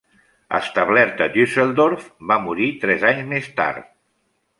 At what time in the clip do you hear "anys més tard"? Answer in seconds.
3.11-3.93